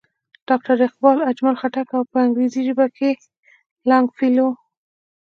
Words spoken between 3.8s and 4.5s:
لانګ فيلو